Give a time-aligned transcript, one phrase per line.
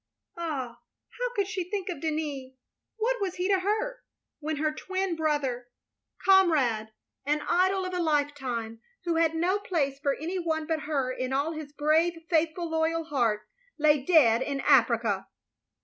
[0.35, 0.79] Ah,
[1.19, 2.53] how could she think of Denis—
[2.99, 4.01] ^what was he to her—
[4.43, 5.67] ^when her twin brother,
[6.25, 6.91] comrade,
[7.23, 10.39] and 3i6 THE LONELY LADY idol of a lifetime, who had no place for any
[10.39, 13.41] one but her in all his brave, faithftd, loyal heart—
[13.77, 15.27] lay dead in Africa!